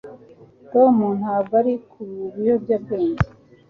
[0.71, 2.03] Tom ntabwo ari ku
[2.33, 3.25] biyobyabwenge